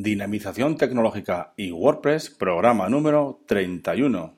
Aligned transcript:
Dinamización 0.00 0.76
tecnológica 0.76 1.54
y 1.56 1.72
WordPress, 1.72 2.30
programa 2.30 2.88
número 2.88 3.42
31. 3.48 4.37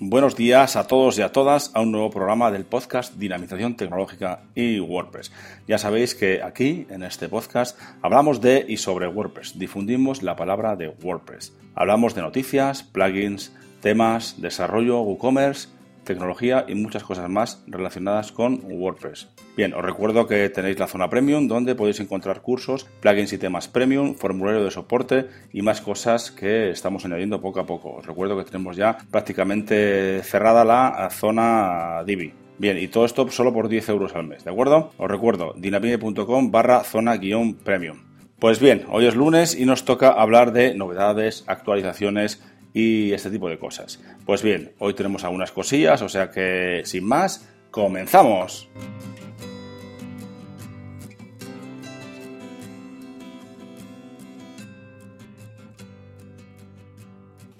Buenos 0.00 0.36
días 0.36 0.76
a 0.76 0.86
todos 0.86 1.18
y 1.18 1.22
a 1.22 1.32
todas 1.32 1.72
a 1.74 1.80
un 1.80 1.90
nuevo 1.90 2.08
programa 2.08 2.52
del 2.52 2.64
podcast 2.64 3.16
Dinamización 3.16 3.74
Tecnológica 3.74 4.42
y 4.54 4.78
WordPress. 4.78 5.32
Ya 5.66 5.76
sabéis 5.76 6.14
que 6.14 6.40
aquí, 6.40 6.86
en 6.88 7.02
este 7.02 7.28
podcast, 7.28 7.76
hablamos 8.00 8.40
de 8.40 8.64
y 8.68 8.76
sobre 8.76 9.08
WordPress, 9.08 9.58
difundimos 9.58 10.22
la 10.22 10.36
palabra 10.36 10.76
de 10.76 10.94
WordPress. 11.02 11.52
Hablamos 11.74 12.14
de 12.14 12.22
noticias, 12.22 12.84
plugins, 12.84 13.52
temas, 13.80 14.40
desarrollo, 14.40 15.00
WooCommerce, 15.00 15.68
tecnología 16.04 16.64
y 16.68 16.74
muchas 16.74 17.04
cosas 17.04 17.28
más 17.28 17.62
relacionadas 17.66 18.32
con 18.32 18.60
WordPress. 18.64 19.28
Bien, 19.56 19.74
os 19.74 19.82
recuerdo 19.82 20.26
que 20.26 20.48
tenéis 20.50 20.78
la 20.78 20.86
zona 20.86 21.10
premium 21.10 21.48
donde 21.48 21.74
podéis 21.74 22.00
encontrar 22.00 22.42
cursos, 22.42 22.84
plugins 23.00 23.32
y 23.32 23.38
temas 23.38 23.68
premium, 23.68 24.14
formulario 24.14 24.64
de 24.64 24.70
soporte 24.70 25.26
y 25.52 25.62
más 25.62 25.80
cosas 25.80 26.30
que 26.30 26.70
estamos 26.70 27.04
añadiendo 27.04 27.40
poco 27.40 27.60
a 27.60 27.66
poco. 27.66 27.94
Os 27.96 28.06
recuerdo 28.06 28.36
que 28.38 28.44
tenemos 28.44 28.76
ya 28.76 28.98
prácticamente 29.10 30.22
cerrada 30.22 30.64
la 30.64 31.10
zona 31.10 32.02
Divi. 32.06 32.32
Bien, 32.58 32.76
y 32.76 32.88
todo 32.88 33.04
esto 33.04 33.28
solo 33.30 33.52
por 33.52 33.68
10 33.68 33.88
euros 33.88 34.14
al 34.16 34.26
mes, 34.26 34.44
¿de 34.44 34.50
acuerdo? 34.50 34.92
Os 34.98 35.08
recuerdo, 35.08 35.54
dinamite.com 35.56 36.50
barra 36.50 36.82
zona 36.82 37.16
guion 37.16 37.54
premium. 37.54 37.98
Pues 38.40 38.60
bien, 38.60 38.84
hoy 38.90 39.06
es 39.06 39.16
lunes 39.16 39.58
y 39.58 39.64
nos 39.64 39.84
toca 39.84 40.10
hablar 40.10 40.52
de 40.52 40.74
novedades, 40.74 41.42
actualizaciones 41.48 42.40
y 42.72 43.12
este 43.12 43.30
tipo 43.30 43.48
de 43.48 43.58
cosas. 43.58 44.00
Pues 44.24 44.42
bien, 44.42 44.72
hoy 44.78 44.94
tenemos 44.94 45.24
algunas 45.24 45.52
cosillas, 45.52 46.02
o 46.02 46.08
sea 46.08 46.30
que 46.30 46.82
sin 46.84 47.04
más, 47.04 47.48
comenzamos. 47.70 48.68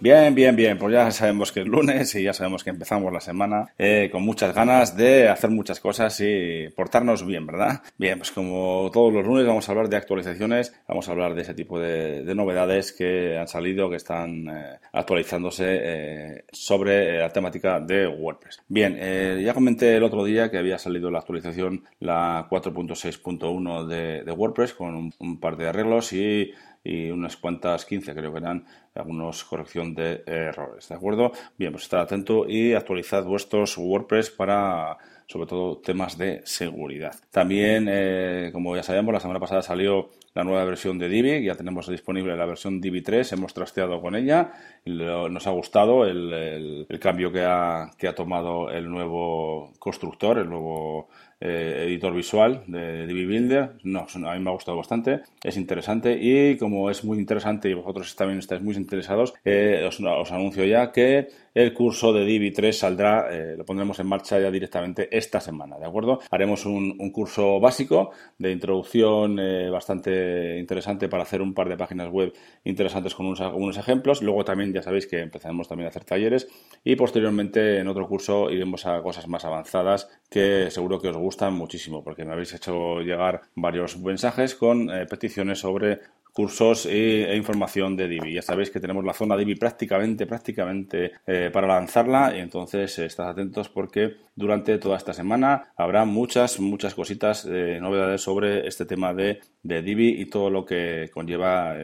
Bien, 0.00 0.32
bien, 0.32 0.54
bien, 0.54 0.78
pues 0.78 0.92
ya 0.92 1.10
sabemos 1.10 1.50
que 1.50 1.62
es 1.62 1.66
lunes 1.66 2.14
y 2.14 2.22
ya 2.22 2.32
sabemos 2.32 2.62
que 2.62 2.70
empezamos 2.70 3.12
la 3.12 3.20
semana 3.20 3.74
eh, 3.76 4.08
con 4.12 4.22
muchas 4.22 4.54
ganas 4.54 4.96
de 4.96 5.28
hacer 5.28 5.50
muchas 5.50 5.80
cosas 5.80 6.20
y 6.20 6.68
portarnos 6.76 7.26
bien, 7.26 7.44
¿verdad? 7.44 7.82
Bien, 7.96 8.16
pues 8.16 8.30
como 8.30 8.90
todos 8.92 9.12
los 9.12 9.26
lunes 9.26 9.44
vamos 9.44 9.68
a 9.68 9.72
hablar 9.72 9.88
de 9.88 9.96
actualizaciones, 9.96 10.72
vamos 10.86 11.08
a 11.08 11.12
hablar 11.12 11.34
de 11.34 11.42
ese 11.42 11.52
tipo 11.52 11.80
de, 11.80 12.22
novedades 12.32 12.92
que 12.92 13.36
han 13.36 13.48
salido, 13.48 13.90
que 13.90 13.96
están 13.96 14.48
eh, 14.48 14.78
actualizándose 14.92 15.64
eh, 15.66 16.44
sobre 16.52 17.18
la 17.18 17.30
temática 17.30 17.80
de 17.80 18.06
WordPress. 18.06 18.62
Bien, 18.68 18.96
ya 19.42 19.52
comenté 19.52 19.96
el 19.96 20.04
otro 20.04 20.22
día 20.22 20.48
que 20.48 20.58
había 20.58 20.78
salido 20.78 21.10
la 21.10 21.18
actualización, 21.18 21.82
la 21.98 22.46
4.6.1 22.48 23.86
de, 23.88 24.22
de, 24.22 24.32
WordPress 24.32 24.74
con 24.74 25.12
un 25.18 25.40
par 25.40 25.56
de 25.56 25.68
arreglos 25.68 26.12
y 26.12 26.52
y 26.82 27.10
unas 27.10 27.36
cuantas 27.36 27.84
15 27.84 28.14
creo 28.14 28.32
que 28.32 28.38
eran 28.38 28.64
algunos 28.94 29.44
corrección 29.44 29.94
de 29.94 30.22
errores, 30.26 30.88
¿de 30.88 30.94
acuerdo? 30.94 31.32
Bien, 31.56 31.72
pues 31.72 31.84
estar 31.84 32.00
atento 32.00 32.48
y 32.48 32.74
actualizad 32.74 33.24
vuestros 33.24 33.76
WordPress 33.76 34.30
para 34.30 34.96
sobre 35.28 35.46
todo 35.46 35.78
temas 35.78 36.16
de 36.16 36.40
seguridad. 36.44 37.14
También, 37.30 37.86
eh, 37.88 38.48
como 38.50 38.74
ya 38.74 38.82
sabemos, 38.82 39.12
la 39.12 39.20
semana 39.20 39.38
pasada 39.38 39.60
salió 39.60 40.08
la 40.34 40.44
nueva 40.44 40.64
versión 40.64 40.98
de 40.98 41.08
Divi, 41.08 41.44
ya 41.44 41.54
tenemos 41.54 41.88
disponible 41.88 42.36
la 42.36 42.46
versión 42.46 42.80
Divi 42.80 43.02
3, 43.02 43.32
hemos 43.32 43.52
trasteado 43.52 44.00
con 44.00 44.14
ella, 44.14 44.52
nos 44.84 45.46
ha 45.46 45.50
gustado 45.50 46.06
el, 46.06 46.86
cambio 47.00 47.32
que 47.32 47.42
ha, 47.44 47.90
que 47.98 48.08
ha 48.08 48.14
tomado 48.14 48.70
el 48.70 48.88
nuevo 48.88 49.72
constructor, 49.78 50.38
el 50.38 50.48
nuevo 50.48 51.08
eh, 51.40 51.84
editor 51.86 52.14
visual 52.14 52.62
de 52.66 53.06
Divi 53.06 53.26
Builder. 53.26 53.72
No, 53.82 54.06
a 54.14 54.34
mí 54.34 54.40
me 54.40 54.50
ha 54.50 54.52
gustado 54.52 54.76
bastante, 54.76 55.22
es 55.42 55.56
interesante 55.56 56.16
y 56.20 56.56
como 56.56 56.88
es 56.88 57.04
muy 57.04 57.18
interesante 57.18 57.68
y 57.68 57.74
vosotros 57.74 58.14
también 58.14 58.38
estáis 58.38 58.62
muy 58.62 58.76
interesados, 58.76 59.34
eh, 59.44 59.88
os, 59.88 60.32
anuncio 60.32 60.64
ya 60.64 60.92
que 60.92 61.28
el 61.54 61.72
curso 61.72 62.12
de 62.12 62.24
Divi 62.24 62.52
3 62.52 62.78
saldrá, 62.78 63.28
lo 63.56 63.64
pondremos 63.64 63.98
en 63.98 64.06
marcha 64.06 64.38
ya 64.38 64.50
directamente 64.50 65.16
esta 65.18 65.40
semana, 65.40 65.78
¿de 65.78 65.86
acuerdo? 65.86 66.20
Haremos 66.30 66.64
un, 66.66 66.96
curso 67.12 67.58
básico 67.58 68.10
de 68.38 68.52
introducción 68.52 69.36
bastante 69.72 70.58
interesante 70.58 71.08
para 71.08 71.22
hacer 71.22 71.40
un 71.40 71.54
par 71.54 71.68
de 71.68 71.76
páginas 71.76 72.10
web 72.10 72.32
interesantes 72.64 73.14
con 73.14 73.26
unos, 73.26 73.40
unos 73.40 73.76
ejemplos. 73.76 74.22
Luego 74.22 74.44
también 74.44 74.72
ya 74.72 74.82
sabéis 74.82 75.06
que 75.06 75.20
empezaremos 75.20 75.68
también 75.68 75.86
a 75.86 75.88
hacer 75.88 76.04
talleres 76.04 76.48
y 76.84 76.96
posteriormente 76.96 77.78
en 77.78 77.88
otro 77.88 78.06
curso 78.06 78.50
iremos 78.50 78.86
a 78.86 79.02
cosas 79.02 79.26
más 79.28 79.44
avanzadas 79.44 80.08
que 80.30 80.70
seguro 80.70 81.00
que 81.00 81.08
os 81.08 81.16
gustan 81.16 81.54
muchísimo 81.54 82.02
porque 82.02 82.24
me 82.24 82.32
habéis 82.32 82.54
hecho 82.54 83.00
llegar 83.00 83.42
varios 83.54 83.98
mensajes 83.98 84.54
con 84.54 84.90
eh, 84.90 85.06
peticiones 85.06 85.60
sobre 85.60 86.00
cursos 86.32 86.86
e, 86.86 87.34
información 87.36 87.96
de 87.96 88.06
Divi. 88.06 88.34
Ya 88.34 88.42
sabéis 88.42 88.70
que 88.70 88.78
tenemos 88.78 89.04
la 89.04 89.12
zona 89.12 89.36
Divi 89.36 89.56
prácticamente, 89.56 90.26
prácticamente 90.26 91.12
eh, 91.26 91.50
para 91.52 91.66
lanzarla 91.66 92.36
y 92.36 92.40
entonces 92.40 92.96
eh, 92.98 93.06
estad 93.06 93.30
atentos 93.30 93.68
porque 93.68 94.16
durante 94.38 94.78
toda 94.78 94.96
esta 94.96 95.12
semana 95.12 95.72
habrá 95.76 96.04
muchas, 96.04 96.60
muchas 96.60 96.94
cositas, 96.94 97.44
novedades 97.44 98.22
sobre 98.22 98.66
este 98.66 98.86
tema 98.86 99.12
de, 99.12 99.40
de, 99.62 99.82
Divi 99.82 100.20
y 100.20 100.26
todo 100.26 100.48
lo 100.48 100.64
que 100.64 101.10
conlleva 101.12 101.74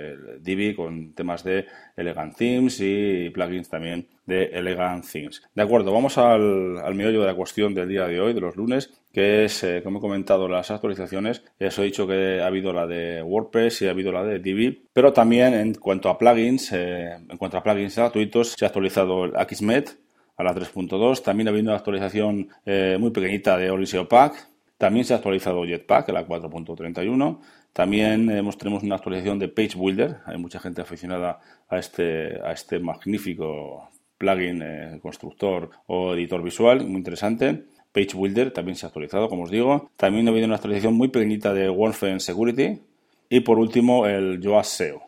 Divi 0.40 0.74
con 0.74 1.12
temas 1.14 1.42
de 1.42 1.66
Elegant 1.96 2.36
Themes 2.36 2.80
y 2.80 3.30
plugins 3.30 3.68
también 3.68 4.06
de 4.26 4.44
Elegant 4.44 5.04
Themes. 5.04 5.42
De 5.54 5.62
acuerdo, 5.62 5.92
vamos 5.92 6.16
al, 6.18 6.78
al 6.78 6.96
de 6.96 7.12
la 7.12 7.34
cuestión 7.34 7.74
del 7.74 7.88
día 7.88 8.06
de 8.06 8.20
hoy, 8.20 8.32
de 8.32 8.40
los 8.40 8.56
lunes, 8.56 8.90
que 9.12 9.44
es, 9.44 9.62
eh, 9.62 9.80
como 9.82 9.98
he 9.98 10.00
comentado, 10.00 10.48
las 10.48 10.70
actualizaciones. 10.70 11.42
He 11.58 11.68
dicho 11.82 12.06
que 12.06 12.40
ha 12.40 12.46
habido 12.46 12.72
la 12.72 12.86
de 12.86 13.22
WordPress 13.22 13.82
y 13.82 13.86
ha 13.86 13.90
habido 13.90 14.12
la 14.12 14.24
de 14.24 14.38
Divi, 14.38 14.88
pero 14.92 15.12
también 15.12 15.54
en 15.54 15.74
cuanto 15.74 16.08
a 16.08 16.18
plugins, 16.18 16.72
eh, 16.72 17.14
en 17.28 17.36
cuanto 17.36 17.58
a 17.58 17.62
plugins 17.62 17.96
gratuitos, 17.96 18.54
se 18.58 18.64
ha 18.64 18.68
actualizado 18.68 19.26
el 19.26 19.36
Akismet 19.36 20.03
a 20.36 20.42
la 20.42 20.54
3.2. 20.54 21.22
También 21.22 21.48
ha 21.48 21.50
habido 21.50 21.68
una 21.68 21.76
actualización 21.76 22.48
eh, 22.64 22.96
muy 22.98 23.10
pequeñita 23.10 23.56
de 23.56 23.70
Odyssey 23.70 24.04
Pack. 24.06 24.48
También 24.78 25.04
se 25.04 25.14
ha 25.14 25.16
actualizado 25.16 25.64
Jetpack 25.64 26.08
la 26.10 26.26
4.31. 26.26 27.38
También 27.72 28.26
tenemos 28.58 28.82
una 28.82 28.96
actualización 28.96 29.38
de 29.38 29.48
Page 29.48 29.76
Builder. 29.76 30.18
Hay 30.26 30.38
mucha 30.38 30.60
gente 30.60 30.82
aficionada 30.82 31.40
a 31.68 31.78
este, 31.78 32.40
a 32.42 32.52
este 32.52 32.78
magnífico 32.78 33.88
plugin, 34.18 34.62
constructor 35.00 35.70
o 35.86 36.14
editor 36.14 36.42
visual, 36.42 36.86
muy 36.86 36.98
interesante. 36.98 37.64
Page 37.92 38.16
Builder 38.16 38.50
también 38.50 38.76
se 38.76 38.86
ha 38.86 38.88
actualizado, 38.88 39.28
como 39.28 39.44
os 39.44 39.50
digo. 39.50 39.90
También 39.96 40.26
ha 40.26 40.30
habido 40.32 40.46
una 40.46 40.56
actualización 40.56 40.94
muy 40.94 41.08
pequeñita 41.08 41.54
de 41.54 41.68
OneFence 41.68 42.26
Security. 42.26 42.80
Y 43.28 43.40
por 43.40 43.58
último, 43.58 44.06
el 44.06 44.40
Yoast 44.40 44.70
SEO. 44.70 45.02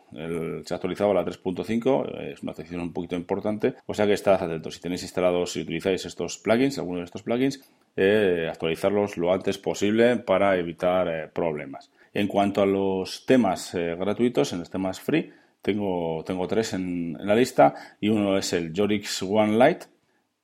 se 0.65 0.73
ha 0.73 0.77
actualizado 0.77 1.11
a 1.11 1.13
la 1.13 1.25
3.5, 1.25 2.33
es 2.33 2.41
una 2.41 2.51
actualización 2.51 2.81
un 2.81 2.93
poquito 2.93 3.15
importante. 3.15 3.75
O 3.85 3.93
sea 3.93 4.05
que 4.05 4.13
estad 4.13 4.41
atentos. 4.41 4.75
Si 4.75 4.81
tenéis 4.81 5.03
instalados, 5.03 5.51
si 5.51 5.61
utilizáis 5.61 6.05
estos 6.05 6.37
plugins, 6.37 6.77
algunos 6.77 7.01
de 7.01 7.05
estos 7.05 7.23
plugins, 7.23 7.61
eh, 7.95 8.47
actualizarlos 8.49 9.17
lo 9.17 9.33
antes 9.33 9.57
posible 9.57 10.17
para 10.17 10.57
evitar 10.57 11.07
eh, 11.07 11.27
problemas. 11.27 11.91
En 12.13 12.27
cuanto 12.27 12.61
a 12.61 12.65
los 12.65 13.25
temas 13.25 13.73
eh, 13.75 13.95
gratuitos, 13.95 14.53
en 14.53 14.59
los 14.59 14.69
temas 14.69 14.99
free, 14.99 15.31
tengo, 15.61 16.23
tengo 16.25 16.47
tres 16.47 16.73
en, 16.73 17.17
en, 17.19 17.27
la 17.27 17.35
lista 17.35 17.73
y 17.99 18.09
uno 18.09 18.37
es 18.37 18.53
el 18.53 18.71
Jorix 18.75 19.21
One 19.23 19.57
Lite 19.57 19.87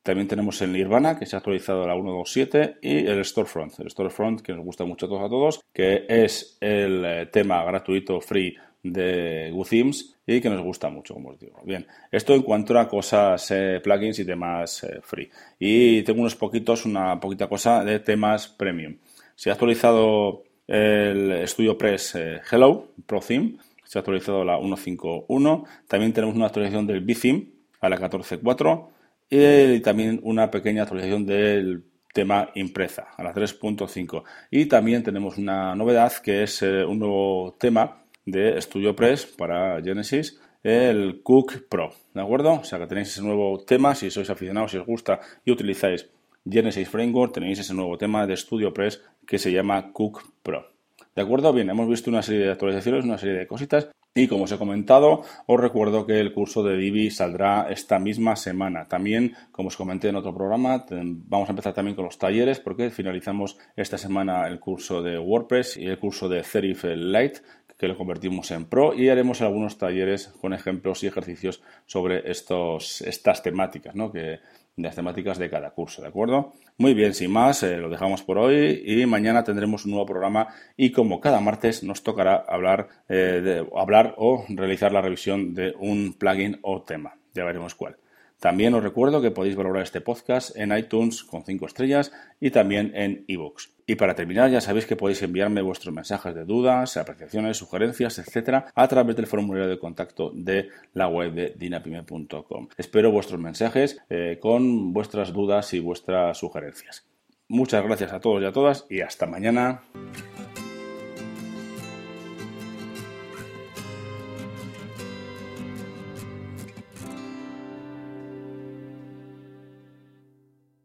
también 0.04 0.28
tenemos 0.28 0.60
el 0.60 0.70
Nirvana, 0.70 1.18
que 1.18 1.24
se 1.24 1.34
ha 1.34 1.38
actualizado 1.38 1.82
a 1.82 1.86
la 1.86 1.96
1.2.7, 1.96 2.76
y 2.82 3.06
el 3.06 3.24
Storefront. 3.24 3.80
El 3.80 3.90
Storefront, 3.90 4.42
que 4.42 4.52
nos 4.52 4.62
gusta 4.62 4.84
mucho 4.84 5.06
a 5.06 5.08
todos 5.08 5.22
a 5.22 5.28
todos, 5.30 5.60
que 5.72 6.04
es 6.06 6.58
el 6.60 7.04
eh, 7.06 7.26
tema 7.32 7.64
gratuito 7.64 8.20
free 8.20 8.54
de 8.82 9.50
WooThemes 9.50 10.16
y 10.26 10.42
que 10.42 10.50
nos 10.50 10.62
gusta 10.62 10.90
mucho, 10.90 11.14
como 11.14 11.30
os 11.30 11.40
digo. 11.40 11.58
Bien, 11.64 11.86
esto 12.12 12.34
en 12.34 12.42
cuanto 12.42 12.78
a 12.78 12.86
cosas, 12.86 13.50
eh, 13.50 13.80
plugins 13.82 14.18
y 14.18 14.26
temas 14.26 14.84
eh, 14.84 15.00
free. 15.02 15.30
Y 15.58 16.02
tengo 16.02 16.20
unos 16.20 16.36
poquitos, 16.36 16.84
una 16.84 17.18
poquita 17.18 17.48
cosa 17.48 17.82
de 17.82 18.00
temas 18.00 18.46
premium. 18.46 18.98
Se 19.34 19.48
ha 19.48 19.54
actualizado 19.54 20.42
el 20.66 21.48
Studio 21.48 21.78
Press 21.78 22.14
Hello 22.50 22.88
Pro 23.06 23.20
Theme, 23.20 23.56
se 23.84 23.98
ha 23.98 24.00
actualizado 24.00 24.44
la 24.44 24.58
1.5.1. 24.58 25.64
También 25.88 26.12
tenemos 26.12 26.36
una 26.36 26.46
actualización 26.46 26.86
del 26.86 27.00
B-Theme 27.00 27.46
a 27.80 27.88
la 27.88 27.96
14.4 27.96 28.88
y 29.34 29.80
también 29.80 30.20
una 30.22 30.50
pequeña 30.50 30.82
actualización 30.82 31.26
del 31.26 31.84
tema 32.12 32.50
impresa 32.54 33.08
a 33.16 33.24
la 33.24 33.34
3.5 33.34 34.22
y 34.50 34.66
también 34.66 35.02
tenemos 35.02 35.36
una 35.36 35.74
novedad 35.74 36.12
que 36.22 36.44
es 36.44 36.62
eh, 36.62 36.84
un 36.84 37.00
nuevo 37.00 37.56
tema 37.58 38.04
de 38.24 38.60
StudioPress 38.60 39.26
para 39.26 39.82
Genesis 39.82 40.40
el 40.62 41.20
Cook 41.22 41.68
Pro, 41.68 41.92
¿de 42.14 42.22
acuerdo? 42.22 42.52
O 42.54 42.64
sea 42.64 42.78
que 42.78 42.86
tenéis 42.86 43.08
ese 43.08 43.22
nuevo 43.22 43.64
tema, 43.64 43.94
si 43.94 44.10
sois 44.10 44.30
aficionados, 44.30 44.70
si 44.70 44.78
os 44.78 44.86
gusta 44.86 45.20
y 45.44 45.50
utilizáis 45.50 46.08
Genesis 46.48 46.88
Framework, 46.88 47.34
tenéis 47.34 47.58
ese 47.58 47.74
nuevo 47.74 47.98
tema 47.98 48.26
de 48.26 48.36
StudioPress 48.36 49.02
que 49.26 49.38
se 49.38 49.52
llama 49.52 49.92
Cook 49.92 50.22
Pro. 50.42 50.66
¿De 51.14 51.22
acuerdo? 51.22 51.52
Bien, 51.52 51.68
hemos 51.68 51.88
visto 51.88 52.10
una 52.10 52.22
serie 52.22 52.46
de 52.46 52.52
actualizaciones, 52.52 53.04
una 53.04 53.18
serie 53.18 53.34
de 53.36 53.46
cositas. 53.46 53.88
Y 54.16 54.28
como 54.28 54.44
os 54.44 54.52
he 54.52 54.58
comentado, 54.58 55.22
os 55.46 55.60
recuerdo 55.60 56.06
que 56.06 56.20
el 56.20 56.32
curso 56.32 56.62
de 56.62 56.76
Divi 56.76 57.10
saldrá 57.10 57.66
esta 57.68 57.98
misma 57.98 58.36
semana. 58.36 58.86
También, 58.86 59.34
como 59.50 59.68
os 59.68 59.76
comenté 59.76 60.08
en 60.08 60.14
otro 60.14 60.32
programa, 60.32 60.86
vamos 60.88 61.48
a 61.48 61.52
empezar 61.52 61.72
también 61.72 61.96
con 61.96 62.04
los 62.04 62.16
talleres 62.16 62.60
porque 62.60 62.90
finalizamos 62.90 63.58
esta 63.74 63.98
semana 63.98 64.46
el 64.46 64.60
curso 64.60 65.02
de 65.02 65.18
WordPress 65.18 65.78
y 65.78 65.86
el 65.86 65.98
curso 65.98 66.28
de 66.28 66.44
Serif 66.44 66.84
Lite 66.84 67.40
que 67.76 67.88
lo 67.88 67.96
convertimos 67.96 68.52
en 68.52 68.66
Pro 68.66 68.94
y 68.94 69.08
haremos 69.08 69.42
algunos 69.42 69.78
talleres 69.78 70.28
con 70.40 70.52
ejemplos 70.52 71.02
y 71.02 71.08
ejercicios 71.08 71.60
sobre 71.86 72.30
estos, 72.30 73.00
estas 73.02 73.42
temáticas, 73.42 73.96
¿no? 73.96 74.12
que 74.12 74.38
las 74.76 74.94
temáticas 74.94 75.38
de 75.38 75.50
cada 75.50 75.70
curso, 75.70 76.02
¿de 76.02 76.08
acuerdo? 76.08 76.52
Muy 76.78 76.94
bien, 76.94 77.14
sin 77.14 77.30
más, 77.30 77.62
eh, 77.62 77.76
lo 77.76 77.88
dejamos 77.88 78.22
por 78.22 78.38
hoy 78.38 78.82
y 78.84 79.06
mañana 79.06 79.44
tendremos 79.44 79.84
un 79.84 79.92
nuevo 79.92 80.06
programa 80.06 80.48
y 80.76 80.90
como 80.90 81.20
cada 81.20 81.40
martes 81.40 81.84
nos 81.84 82.02
tocará 82.02 82.44
hablar, 82.48 82.88
eh, 83.08 83.40
de, 83.42 83.66
hablar 83.76 84.14
o 84.18 84.44
realizar 84.48 84.92
la 84.92 85.00
revisión 85.00 85.54
de 85.54 85.74
un 85.78 86.14
plugin 86.14 86.58
o 86.62 86.82
tema. 86.82 87.14
Ya 87.34 87.44
veremos 87.44 87.74
cuál. 87.74 87.96
También 88.44 88.74
os 88.74 88.82
recuerdo 88.82 89.22
que 89.22 89.30
podéis 89.30 89.56
valorar 89.56 89.82
este 89.82 90.02
podcast 90.02 90.54
en 90.54 90.76
iTunes 90.76 91.24
con 91.24 91.46
5 91.46 91.64
estrellas 91.64 92.12
y 92.38 92.50
también 92.50 92.92
en 92.94 93.24
ebooks. 93.26 93.72
Y 93.86 93.94
para 93.94 94.14
terminar, 94.14 94.50
ya 94.50 94.60
sabéis 94.60 94.84
que 94.84 94.96
podéis 94.96 95.22
enviarme 95.22 95.62
vuestros 95.62 95.94
mensajes 95.94 96.34
de 96.34 96.44
dudas, 96.44 96.98
apreciaciones, 96.98 97.56
sugerencias, 97.56 98.18
etcétera, 98.18 98.66
a 98.74 98.86
través 98.86 99.16
del 99.16 99.26
formulario 99.26 99.66
de 99.66 99.78
contacto 99.78 100.30
de 100.34 100.68
la 100.92 101.08
web 101.08 101.32
de 101.32 101.54
dinapime.com. 101.56 102.68
Espero 102.76 103.10
vuestros 103.10 103.40
mensajes 103.40 103.96
eh, 104.10 104.36
con 104.42 104.92
vuestras 104.92 105.32
dudas 105.32 105.72
y 105.72 105.80
vuestras 105.80 106.36
sugerencias. 106.36 107.06
Muchas 107.48 107.82
gracias 107.82 108.12
a 108.12 108.20
todos 108.20 108.42
y 108.42 108.44
a 108.44 108.52
todas 108.52 108.84
y 108.90 109.00
hasta 109.00 109.24
mañana. 109.24 109.84